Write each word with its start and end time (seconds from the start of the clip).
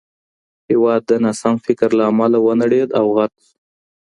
هېواد 0.69 1.01
د 1.09 1.11
ناسم 1.23 1.55
فکر 1.65 1.89
له 1.99 2.03
امله 2.11 2.37
ونړېد 2.41 2.89
او 2.99 3.05
غرق 3.15 3.33
سو. 3.45 3.53